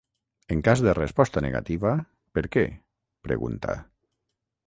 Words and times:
En 0.53 0.61
cas 0.67 0.79
de 0.85 0.95
resposta 0.99 1.43
negativa, 1.45 1.91
per 2.37 2.43
què?, 2.57 2.65
pregunta. 3.29 3.77